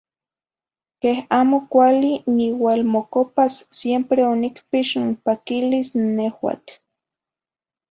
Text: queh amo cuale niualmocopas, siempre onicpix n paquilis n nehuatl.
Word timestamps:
queh 0.99 1.21
amo 1.39 1.67
cuale 1.71 2.11
niualmocopas, 2.37 3.53
siempre 3.79 4.19
onicpix 4.33 4.87
n 5.05 5.07
paquilis 5.25 5.87
n 5.99 6.03
nehuatl. 6.17 6.73